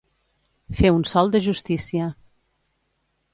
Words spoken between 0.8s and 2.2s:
un sol de justícia.